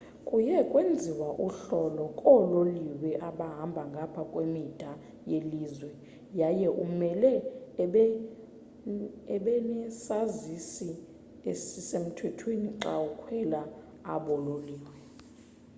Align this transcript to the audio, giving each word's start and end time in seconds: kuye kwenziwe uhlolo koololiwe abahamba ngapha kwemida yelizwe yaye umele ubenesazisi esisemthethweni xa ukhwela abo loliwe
kuye 0.27 0.57
kwenziwe 0.71 1.27
uhlolo 1.47 2.03
koololiwe 2.19 3.09
abahamba 3.29 3.81
ngapha 3.91 4.21
kwemida 4.31 4.89
yelizwe 5.31 5.89
yaye 6.39 6.67
umele 6.83 7.31
ubenesazisi 9.35 10.89
esisemthethweni 11.51 12.69
xa 12.81 12.93
ukhwela 13.09 13.61
abo 14.13 14.33
loliwe 14.45 14.91